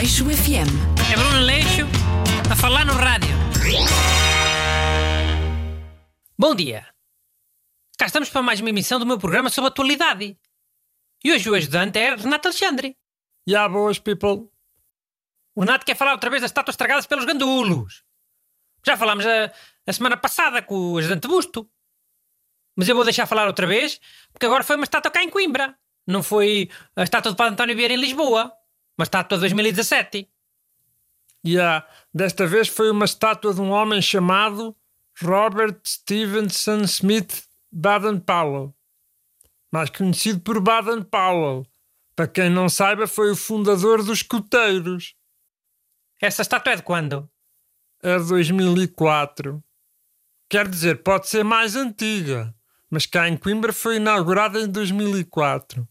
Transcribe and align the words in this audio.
Leixo 0.00 0.24
FM. 0.24 0.72
É 1.12 1.14
Bruno 1.14 1.40
Leixo 1.40 1.82
a 2.50 2.56
falar 2.56 2.86
no 2.86 2.94
rádio. 2.94 3.36
Bom 6.38 6.54
dia. 6.54 6.88
Cá 7.98 8.06
estamos 8.06 8.30
para 8.30 8.40
mais 8.40 8.60
uma 8.60 8.70
emissão 8.70 8.98
do 8.98 9.04
meu 9.04 9.18
programa 9.18 9.50
sobre 9.50 9.68
atualidade. 9.68 10.38
E 11.22 11.30
hoje 11.30 11.50
o 11.50 11.54
ajudante 11.54 11.98
é 11.98 12.14
Renato 12.14 12.48
Alexandre. 12.48 12.96
Ya, 13.46 13.68
boas, 13.68 13.98
people. 13.98 14.48
O 15.54 15.60
Renato 15.60 15.84
quer 15.84 15.94
falar 15.94 16.12
outra 16.12 16.30
vez 16.30 16.40
das 16.40 16.50
estátuas 16.50 16.72
estragadas 16.72 17.06
pelos 17.06 17.26
gandulos. 17.26 18.02
Já 18.86 18.96
falámos 18.96 19.26
a, 19.26 19.52
a 19.86 19.92
semana 19.92 20.16
passada 20.16 20.62
com 20.62 20.94
o 20.94 20.96
ajudante 20.96 21.28
Busto. 21.28 21.70
Mas 22.74 22.88
eu 22.88 22.94
vou 22.94 23.04
deixar 23.04 23.26
falar 23.26 23.46
outra 23.46 23.66
vez, 23.66 24.00
porque 24.32 24.46
agora 24.46 24.64
foi 24.64 24.76
uma 24.76 24.84
estátua 24.84 25.10
cá 25.10 25.22
em 25.22 25.28
Coimbra. 25.28 25.78
Não 26.06 26.22
foi 26.22 26.70
a 26.96 27.02
estátua 27.02 27.32
de 27.32 27.36
Padre 27.36 27.52
António 27.52 27.76
Vieira 27.76 27.92
em 27.92 27.98
Lisboa. 27.98 28.50
Uma 29.00 29.04
estátua 29.04 29.38
de 29.38 29.40
2017. 29.40 30.28
Ya, 31.46 31.88
desta 32.12 32.46
vez 32.46 32.68
foi 32.68 32.90
uma 32.90 33.06
estátua 33.06 33.54
de 33.54 33.58
um 33.58 33.70
homem 33.70 34.02
chamado 34.02 34.76
Robert 35.22 35.80
Stevenson 35.86 36.82
Smith 36.82 37.48
Baden-Powell. 37.72 38.74
Mais 39.72 39.88
conhecido 39.88 40.40
por 40.40 40.60
Baden-Powell. 40.60 41.66
Para 42.14 42.28
quem 42.28 42.50
não 42.50 42.68
saiba, 42.68 43.06
foi 43.06 43.30
o 43.30 43.36
fundador 43.36 44.04
dos 44.04 44.18
escuteiros. 44.18 45.14
Essa 46.20 46.42
estátua 46.42 46.74
é 46.74 46.76
de 46.76 46.82
quando? 46.82 47.26
É 48.02 48.18
de 48.18 48.28
2004. 48.28 49.64
Quer 50.46 50.68
dizer, 50.68 51.02
pode 51.02 51.26
ser 51.26 51.42
mais 51.42 51.74
antiga, 51.74 52.54
mas 52.90 53.06
cá 53.06 53.26
em 53.26 53.38
Coimbra 53.38 53.72
foi 53.72 53.96
inaugurada 53.96 54.60
em 54.60 54.68
2004. 54.68 55.88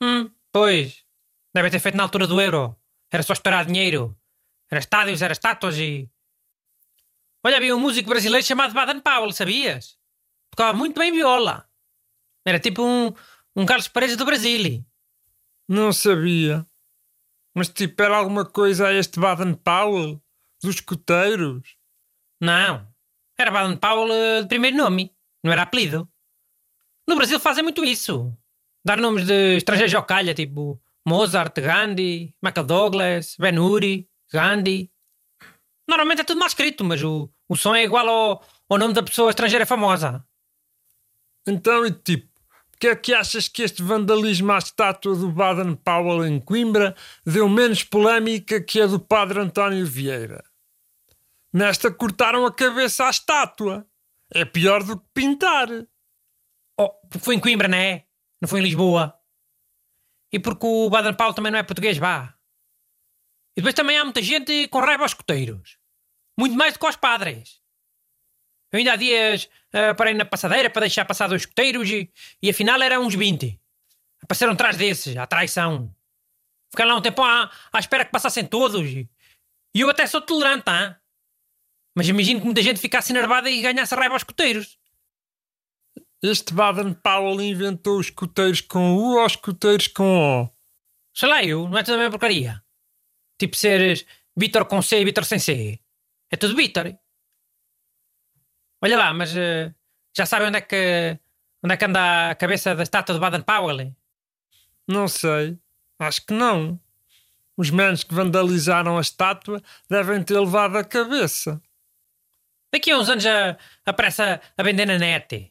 Hum, 0.00 0.30
pois. 0.50 1.05
Deve 1.56 1.70
ter 1.70 1.80
feito 1.80 1.96
na 1.96 2.02
altura 2.02 2.26
do 2.26 2.38
euro. 2.38 2.76
Era 3.10 3.22
só 3.22 3.32
esperar 3.32 3.64
dinheiro. 3.64 4.14
Era 4.70 4.78
estádios, 4.78 5.22
era 5.22 5.32
estátuas 5.32 5.78
e. 5.78 6.06
Olha, 7.42 7.56
havia 7.56 7.74
um 7.74 7.80
músico 7.80 8.10
brasileiro 8.10 8.46
chamado 8.46 8.74
Baden 8.74 9.00
Powell, 9.00 9.32
sabias? 9.32 9.98
Tocava 10.50 10.76
muito 10.76 10.98
bem 11.00 11.10
viola. 11.10 11.66
Era 12.44 12.60
tipo 12.60 12.82
um, 12.82 13.10
um 13.56 13.64
Carlos 13.64 13.88
Paredes 13.88 14.18
do 14.18 14.26
Brasil. 14.26 14.84
Não 15.66 15.94
sabia. 15.94 16.66
Mas 17.54 17.70
tipo, 17.70 18.02
era 18.02 18.18
alguma 18.18 18.44
coisa 18.44 18.88
a 18.88 18.92
este 18.92 19.18
Baden-Powell? 19.18 20.22
Dos 20.62 20.74
escuteiros? 20.74 21.78
Não. 22.38 22.86
Era 23.38 23.50
Baden 23.50 23.78
Powell 23.78 24.12
eh, 24.12 24.42
de 24.42 24.48
primeiro 24.48 24.76
nome. 24.76 25.10
Não 25.42 25.52
era 25.52 25.62
apelido. 25.62 26.06
No 27.08 27.16
Brasil 27.16 27.40
fazem 27.40 27.64
muito 27.64 27.82
isso. 27.82 28.30
Dar 28.84 28.98
nomes 28.98 29.24
de 29.24 29.56
estrangeiros 29.56 29.94
ao 29.94 30.04
calha, 30.04 30.34
tipo 30.34 30.78
Mozart, 31.06 31.54
Gandhi, 31.60 32.34
Michael 32.42 32.66
Douglas, 32.66 33.36
Ben 33.38 33.58
Huri, 33.58 34.08
Gandhi. 34.32 34.90
Normalmente 35.88 36.22
é 36.22 36.24
tudo 36.24 36.38
mal 36.38 36.48
escrito, 36.48 36.84
mas 36.84 37.02
o, 37.02 37.30
o 37.48 37.56
som 37.56 37.74
é 37.74 37.84
igual 37.84 38.08
ao, 38.08 38.44
ao 38.68 38.78
nome 38.78 38.92
da 38.92 39.02
pessoa 39.02 39.30
estrangeira 39.30 39.64
famosa. 39.64 40.26
Então, 41.46 41.86
e 41.86 41.92
tipo, 41.92 42.28
porque 42.76 42.88
é 42.88 42.96
que 42.96 43.14
achas 43.14 43.48
que 43.48 43.62
este 43.62 43.82
vandalismo 43.82 44.52
à 44.52 44.58
estátua 44.58 45.16
do 45.16 45.30
Baden-Powell 45.30 46.26
em 46.26 46.38
Coimbra 46.38 46.94
deu 47.24 47.48
menos 47.48 47.82
polémica 47.82 48.60
que 48.60 48.80
a 48.82 48.86
do 48.86 49.00
Padre 49.00 49.40
António 49.40 49.86
Vieira? 49.86 50.44
Nesta 51.50 51.90
cortaram 51.90 52.44
a 52.44 52.52
cabeça 52.52 53.06
à 53.06 53.10
estátua. 53.10 53.86
É 54.30 54.44
pior 54.44 54.82
do 54.82 54.98
que 54.98 55.06
pintar. 55.14 55.68
Oh, 56.78 56.90
porque 57.08 57.24
foi 57.24 57.36
em 57.36 57.40
Coimbra, 57.40 57.66
não 57.66 57.78
é? 57.78 58.04
Não 58.42 58.48
foi 58.48 58.60
em 58.60 58.64
Lisboa. 58.64 59.15
E 60.36 60.38
porque 60.38 60.66
o 60.66 60.90
Baden 60.90 61.14
Powell 61.14 61.32
também 61.32 61.50
não 61.50 61.58
é 61.58 61.62
português, 61.62 61.96
vá. 61.96 62.34
E 63.56 63.62
depois 63.62 63.72
também 63.72 63.96
há 63.96 64.04
muita 64.04 64.20
gente 64.20 64.68
com 64.68 64.80
raiva 64.80 65.02
aos 65.02 65.12
escoteiros. 65.12 65.78
Muito 66.38 66.54
mais 66.54 66.74
do 66.74 66.78
que 66.78 66.84
aos 66.84 66.94
padres. 66.94 67.58
Eu 68.70 68.78
ainda 68.78 68.92
há 68.92 68.96
dias 68.96 69.48
uh, 69.72 69.96
parei 69.96 70.12
na 70.12 70.26
passadeira 70.26 70.68
para 70.68 70.80
deixar 70.80 71.06
passar 71.06 71.26
dois 71.26 71.40
escoteiros 71.40 71.88
e, 71.88 72.12
e 72.42 72.50
afinal 72.50 72.82
eram 72.82 73.06
uns 73.06 73.14
20. 73.14 73.58
Apareceram 74.22 74.52
atrás 74.52 74.76
desses, 74.76 75.16
à 75.16 75.26
traição. 75.26 75.90
Ficaram 76.70 76.90
lá 76.90 76.96
um 76.98 77.02
tempo 77.02 77.22
à, 77.22 77.50
à 77.72 77.78
espera 77.78 78.04
que 78.04 78.12
passassem 78.12 78.44
todos. 78.44 78.86
E, 78.86 79.08
e 79.74 79.80
eu 79.80 79.88
até 79.88 80.06
sou 80.06 80.20
tolerante, 80.20 80.64
tá? 80.64 81.00
Mas 81.96 82.06
imagino 82.08 82.40
que 82.40 82.44
muita 82.44 82.60
gente 82.60 82.78
ficasse 82.78 83.10
enervada 83.10 83.48
e 83.48 83.62
ganhasse 83.62 83.94
raiva 83.94 84.16
aos 84.16 84.20
escoteiros. 84.20 84.78
Este 86.22 86.54
Baden-Powell 86.54 87.40
inventou 87.42 87.98
os 87.98 88.06
escuteiros 88.06 88.60
com 88.60 88.96
U 88.96 89.16
ou 89.16 89.24
os 89.24 89.32
escuteiros 89.32 89.86
com 89.88 90.44
O? 90.44 90.50
Sei 91.14 91.28
lá, 91.28 91.44
eu, 91.44 91.68
não 91.68 91.78
é 91.78 91.82
tudo 91.82 91.94
a 91.94 91.98
mesma 91.98 92.10
porcaria. 92.10 92.62
Tipo 93.38 93.56
seres 93.56 94.06
Vitor 94.36 94.64
com 94.66 94.82
C 94.82 95.00
e 95.00 95.04
Vitor 95.04 95.24
sem 95.24 95.38
C. 95.38 95.80
É 96.30 96.36
tudo 96.36 96.56
Vitor. 96.56 96.94
Olha 98.82 98.98
lá, 98.98 99.14
mas 99.14 99.32
uh, 99.34 99.74
já 100.16 100.26
sabem 100.26 100.48
onde 100.48 100.58
é 100.58 100.60
que 100.60 101.18
onde 101.62 101.74
é 101.74 101.76
que 101.76 101.84
anda 101.84 102.30
a 102.30 102.34
cabeça 102.34 102.74
da 102.74 102.82
estátua 102.82 103.14
de 103.14 103.20
Baden-Powell? 103.20 103.94
Não 104.86 105.08
sei. 105.08 105.58
Acho 105.98 106.26
que 106.26 106.32
não. 106.32 106.80
Os 107.56 107.70
menos 107.70 108.04
que 108.04 108.14
vandalizaram 108.14 108.98
a 108.98 109.00
estátua 109.00 109.62
devem 109.88 110.22
ter 110.22 110.38
levado 110.38 110.76
a 110.76 110.84
cabeça. 110.84 111.60
Daqui 112.72 112.90
a 112.90 112.98
uns 112.98 113.08
anos 113.08 113.24
aparece 113.86 114.22
a, 114.22 114.40
a 114.56 114.62
vender 114.62 114.86
na 114.86 114.98
net. 114.98 115.50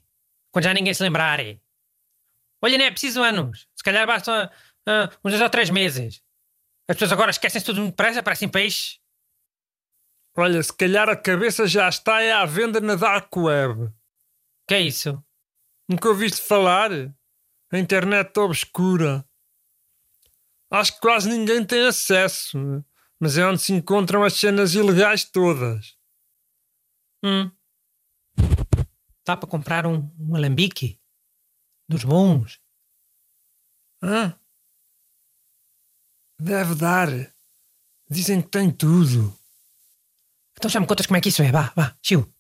Quando 0.56 0.64
já 0.64 0.74
ninguém 0.74 0.94
se 0.94 1.04
lembrar. 1.04 1.38
Olha, 2.62 2.78
não 2.78 2.86
é 2.86 2.90
preciso 2.90 3.22
anos. 3.22 3.68
Se 3.76 3.84
calhar 3.84 4.08
basta 4.08 4.50
uh, 4.88 5.18
uns 5.22 5.32
dois 5.32 5.42
ou 5.42 5.50
três 5.50 5.70
meses. 5.70 6.24
As 6.88 6.96
pessoas 6.96 7.12
agora 7.12 7.30
esquecem-se 7.30 7.66
tudo 7.66 7.82
muito 7.82 7.92
depressa, 7.92 8.24
parecem 8.24 8.48
peixe. 8.48 9.02
Olha, 10.34 10.64
se 10.64 10.74
calhar 10.74 11.10
a 11.10 11.16
cabeça 11.18 11.68
já 11.68 11.90
está 11.90 12.22
é 12.22 12.32
à 12.32 12.46
venda 12.46 12.80
na 12.80 12.96
Dark 12.96 13.36
Web. 13.36 13.94
Que 14.66 14.76
é 14.76 14.80
isso? 14.80 15.22
Nunca 15.90 16.08
ouviste 16.08 16.42
falar? 16.42 16.90
A 17.70 17.78
internet 17.78 18.40
obscura. 18.40 19.28
Acho 20.72 20.94
que 20.94 21.02
quase 21.02 21.28
ninguém 21.28 21.66
tem 21.66 21.86
acesso, 21.86 22.58
mas 23.20 23.38
é 23.38 23.46
onde 23.46 23.60
se 23.60 23.74
encontram 23.74 24.24
as 24.24 24.36
cenas 24.36 24.74
ilegais 24.74 25.26
todas. 25.26 25.98
Hum. 27.22 27.52
Dá 29.26 29.36
para 29.36 29.50
comprar 29.50 29.88
um, 29.88 30.10
um 30.20 30.36
alambique? 30.36 31.00
Dos 31.88 32.04
bons? 32.04 32.60
Ah? 34.02 34.38
Deve 36.40 36.76
dar. 36.76 37.10
Dizem 38.10 38.42
que 38.42 38.50
tem 38.50 38.72
tudo. 38.72 39.36
Então 40.54 40.70
já 40.70 40.80
me 40.80 40.88
contas 40.88 41.08
como 41.08 41.18
é 41.18 41.22
que 41.22 41.30
isso 41.30 41.42
é. 41.42 41.52
Vá, 41.52 41.74
vá, 41.76 41.98
chiu. 42.02 42.32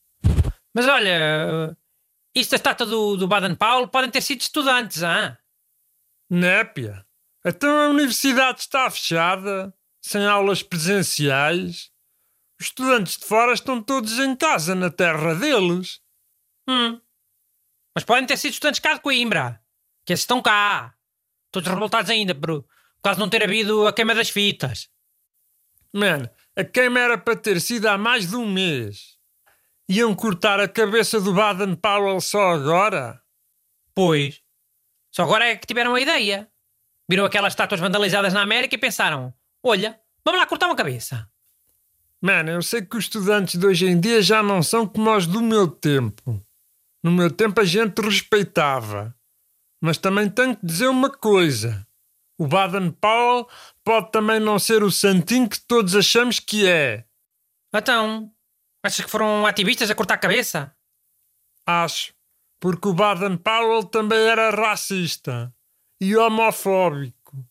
Mas 0.73 0.87
olha, 0.87 1.75
isto 2.35 2.53
estátua 2.53 2.85
do, 2.85 3.17
do 3.17 3.27
Baden-Powell 3.27 3.87
podem 3.87 4.11
ter 4.11 4.21
sido 4.21 4.41
estudantes, 4.41 5.01
ah? 5.03 5.37
Népia. 6.29 7.05
Então 7.43 7.69
a 7.69 7.89
universidade 7.89 8.59
está 8.59 8.89
fechada, 8.89 9.73
sem 10.01 10.25
aulas 10.25 10.61
presenciais. 10.61 11.91
Os 12.59 12.67
estudantes 12.67 13.17
de 13.17 13.25
fora 13.25 13.53
estão 13.53 13.81
todos 13.81 14.19
em 14.19 14.35
casa, 14.35 14.75
na 14.75 14.89
terra 14.89 15.33
deles. 15.35 16.01
Hum. 16.67 16.99
Mas 17.93 18.03
podem 18.03 18.25
ter 18.25 18.37
sido 18.37 18.53
estudantes 18.53 18.79
cá 18.79 18.93
de 18.93 19.01
Coimbra. 19.01 19.61
Que 20.05 20.13
esses 20.13 20.23
estão 20.23 20.41
cá. 20.41 20.93
Todos 21.51 21.69
revoltados 21.69 22.09
ainda 22.11 22.35
por 22.35 22.65
causa 23.01 23.17
de 23.17 23.21
não 23.21 23.29
ter 23.29 23.43
havido 23.43 23.87
a 23.87 23.93
queima 23.93 24.13
das 24.13 24.29
fitas. 24.29 24.89
Man, 25.93 26.29
a 26.55 26.63
queima 26.63 26.99
era 26.99 27.17
para 27.17 27.35
ter 27.35 27.61
sido 27.61 27.87
há 27.87 27.97
mais 27.97 28.29
de 28.29 28.35
um 28.35 28.51
mês. 28.51 29.15
Iam 29.87 30.13
cortar 30.15 30.59
a 30.59 30.67
cabeça 30.67 31.21
do 31.21 31.33
Baden-Powell 31.33 32.19
só 32.19 32.51
agora? 32.51 33.21
Pois. 33.93 34.41
Só 35.11 35.23
agora 35.23 35.45
é 35.45 35.55
que 35.55 35.67
tiveram 35.67 35.95
a 35.95 36.01
ideia. 36.01 36.49
Viram 37.07 37.23
aquelas 37.23 37.53
estátuas 37.53 37.79
vandalizadas 37.79 38.33
na 38.33 38.41
América 38.41 38.75
e 38.75 38.79
pensaram: 38.79 39.33
olha, 39.63 39.99
vamos 40.25 40.39
lá 40.41 40.45
cortar 40.47 40.65
uma 40.65 40.75
cabeça. 40.75 41.29
Mano, 42.19 42.49
eu 42.49 42.61
sei 42.61 42.81
que 42.81 42.97
os 42.97 43.05
estudantes 43.05 43.59
de 43.59 43.65
hoje 43.65 43.85
em 43.85 43.99
dia 43.99 44.21
já 44.21 44.41
não 44.41 44.63
são 44.63 44.87
como 44.87 45.15
os 45.15 45.27
do 45.27 45.41
meu 45.41 45.67
tempo. 45.67 46.41
No 47.05 47.11
meu 47.11 47.29
tempo 47.29 47.61
a 47.61 47.63
gente 47.63 48.01
respeitava. 48.01 49.15
Mas 49.79 49.99
também 49.99 50.27
tenho 50.27 50.57
que 50.57 50.65
dizer 50.65 50.87
uma 50.87 51.07
coisa. 51.07 51.87
O 52.35 52.47
Baden-Powell 52.47 53.47
pode 53.83 54.11
também 54.11 54.39
não 54.39 54.57
ser 54.57 54.81
o 54.81 54.89
santinho 54.89 55.47
que 55.47 55.59
todos 55.59 55.95
achamos 55.95 56.39
que 56.39 56.67
é. 56.67 57.05
Então, 57.71 58.33
achas 58.83 59.05
que 59.05 59.11
foram 59.11 59.45
ativistas 59.45 59.91
a 59.91 59.93
cortar 59.93 60.15
a 60.15 60.17
cabeça? 60.17 60.75
Acho. 61.63 62.11
Porque 62.59 62.87
o 62.87 62.93
Baden-Powell 62.95 63.83
também 63.83 64.27
era 64.27 64.49
racista. 64.49 65.53
E 66.01 66.15
homofóbico. 66.15 67.47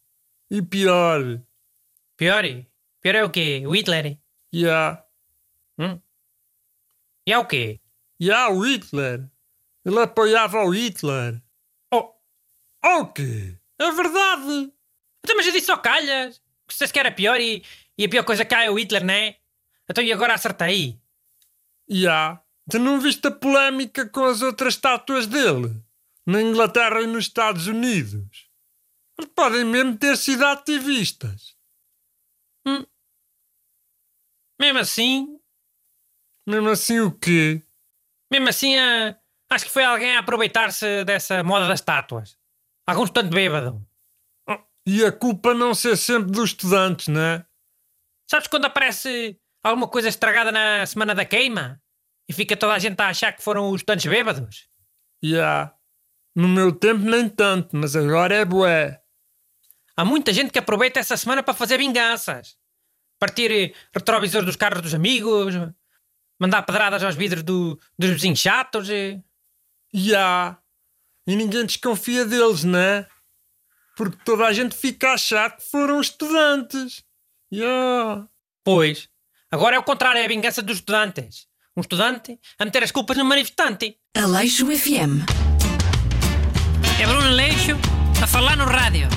E 0.50 0.62
pior. 0.62 1.40
Pior? 2.16 2.42
Pior 3.00 3.14
é 3.14 3.22
o 3.22 3.30
quê? 3.30 3.62
O 3.68 3.70
Hitler? 3.70 4.18
Yeah. 4.52 5.06
Hum? 5.78 6.00
E 7.24 7.36
o 7.36 7.44
quê? 7.44 7.80
E 8.18 8.32
há 8.32 8.48
o 8.48 8.60
Hitler. 8.60 9.30
Ele 9.84 10.00
apoiava 10.00 10.62
o 10.64 10.70
Hitler. 10.70 11.42
Oh, 11.92 12.12
O 12.84 13.06
quê? 13.12 13.58
É 13.78 13.90
verdade. 13.90 14.72
então, 15.24 15.36
mas 15.36 15.46
eu 15.46 15.52
disse 15.52 15.66
só 15.66 15.76
calhas. 15.76 16.40
Que 16.66 16.74
se 16.74 16.88
que 16.92 16.98
era 16.98 17.12
pior 17.12 17.38
e, 17.40 17.62
E 17.98 18.04
a 18.04 18.08
pior 18.08 18.24
coisa 18.24 18.44
cá 18.44 18.64
é 18.64 18.70
o 18.70 18.78
Hitler, 18.78 19.04
não 19.04 19.12
é? 19.14 19.38
Então 19.90 20.02
e 20.02 20.12
agora 20.12 20.34
acertei. 20.34 20.98
Já. 21.88 22.42
Tu 22.70 22.78
não 22.78 22.98
viste 22.98 23.26
a 23.26 23.30
polémica 23.30 24.08
com 24.08 24.24
as 24.24 24.40
outras 24.40 24.74
estátuas 24.74 25.26
dele? 25.26 25.82
Na 26.26 26.40
Inglaterra 26.40 27.02
e 27.02 27.06
nos 27.06 27.24
Estados 27.26 27.66
Unidos. 27.66 28.48
Eles 29.18 29.30
podem 29.34 29.64
mesmo 29.64 29.98
ter 29.98 30.16
sido 30.16 30.44
ativistas. 30.46 31.54
Hum. 32.66 32.86
Mesmo 34.58 34.78
assim, 34.78 35.38
Mesmo 36.46 36.68
assim 36.70 37.00
o 37.00 37.10
quê? 37.12 37.62
mesmo 38.32 38.48
assim, 38.48 38.76
ah, 38.78 39.18
acho 39.50 39.64
que 39.66 39.70
foi 39.70 39.84
alguém 39.84 40.16
a 40.16 40.20
aproveitar-se 40.20 41.04
dessa 41.04 41.42
moda 41.42 41.66
das 41.68 41.80
estátuas. 41.80 42.36
Algum 42.86 43.04
estudante 43.04 43.32
bêbado. 43.34 43.86
E 44.86 45.04
a 45.04 45.10
culpa 45.10 45.54
não 45.54 45.74
ser 45.74 45.96
sempre 45.96 46.30
dos 46.30 46.50
estudantes, 46.50 47.08
não 47.08 47.20
é? 47.20 47.46
Sabes 48.30 48.46
quando 48.48 48.66
aparece 48.66 49.38
alguma 49.62 49.88
coisa 49.88 50.08
estragada 50.08 50.52
na 50.52 50.84
semana 50.84 51.14
da 51.14 51.24
queima? 51.24 51.80
E 52.28 52.32
fica 52.32 52.56
toda 52.56 52.74
a 52.74 52.78
gente 52.78 53.00
a 53.00 53.08
achar 53.08 53.32
que 53.32 53.42
foram 53.42 53.70
os 53.70 53.80
estudantes 53.80 54.06
bêbados? 54.10 54.68
Já. 55.22 55.74
No 56.36 56.48
meu 56.48 56.72
tempo 56.72 57.02
nem 57.04 57.28
tanto, 57.28 57.76
mas 57.76 57.94
agora 57.96 58.34
é 58.34 58.44
bué. 58.44 59.00
Há 59.96 60.04
muita 60.04 60.32
gente 60.32 60.50
que 60.50 60.58
aproveita 60.58 60.98
essa 61.00 61.16
semana 61.16 61.42
para 61.42 61.54
fazer 61.54 61.78
vinganças. 61.78 62.58
Partir 63.18 63.50
eh, 63.52 63.72
retrovisores 63.94 64.44
dos 64.44 64.56
carros 64.56 64.82
dos 64.82 64.92
amigos, 64.94 65.54
mandar 66.38 66.62
pedradas 66.62 67.02
aos 67.04 67.14
vidros 67.14 67.42
do- 67.42 67.78
dos 67.98 68.10
vizinhos 68.10 68.40
chatos. 68.40 68.90
eh. 68.90 69.22
Já. 69.94 70.58
E 71.26 71.36
ninguém 71.36 71.64
desconfia 71.64 72.24
deles, 72.24 72.64
não 72.64 72.78
é? 72.78 73.06
Porque 73.96 74.18
toda 74.24 74.44
a 74.44 74.52
gente 74.52 74.76
fica 74.76 75.10
a 75.10 75.14
achar 75.14 75.56
que 75.56 75.62
foram 75.70 76.00
estudantes. 76.00 77.04
Já. 77.50 78.26
Pois, 78.64 79.08
agora 79.50 79.76
é 79.76 79.78
o 79.78 79.84
contrário, 79.84 80.20
é 80.20 80.24
a 80.24 80.28
vingança 80.28 80.60
dos 80.60 80.78
estudantes. 80.78 81.46
Um 81.76 81.80
estudante 81.80 82.38
a 82.58 82.64
meter 82.64 82.82
as 82.82 82.90
culpas 82.90 83.16
no 83.16 83.24
manifestante. 83.24 83.96
Aleixo 84.16 84.66
FM. 84.66 85.22
É 87.00 87.06
Bruno 87.06 87.30
Leixo 87.30 87.72
a 88.22 88.26
falar 88.26 88.56
no 88.56 88.64
rádio. 88.64 89.08